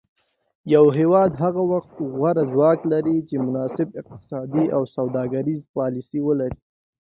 یو 0.73 0.85
هیواد 0.97 1.31
هغه 1.43 1.61
وخت 1.71 1.89
غوره 2.15 2.43
ځواک 2.51 2.79
لري 2.93 3.17
چې 3.27 3.35
مناسب 3.47 3.87
اقتصادي 3.99 4.65
او 4.75 4.81
سوداګریزې 4.95 5.69
پالیسي 5.77 6.19
ولري 6.27 6.59